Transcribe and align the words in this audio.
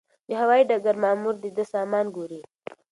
د 0.27 0.29
هوايي 0.41 0.63
ډګر 0.69 0.95
مامور 1.03 1.35
د 1.43 1.45
ده 1.55 1.63
سامان 1.73 2.05
ګوري. 2.15 2.41